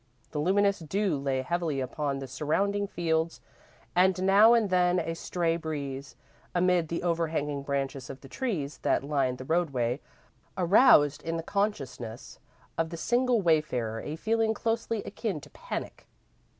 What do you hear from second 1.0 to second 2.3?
lay heavily upon the